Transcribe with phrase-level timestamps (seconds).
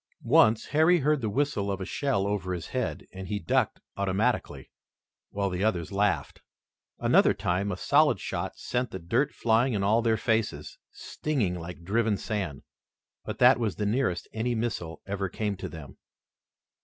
[0.23, 4.71] Once Harry heard the whistle of a shell over his head, and he ducked automatically,
[5.29, 6.41] while the others laughed.
[6.97, 11.83] Another time, a solid shot sent the dirt flying in all their faces, stinging like
[11.83, 12.63] driven sand,
[13.25, 15.97] but that was the nearest any missile ever came to them.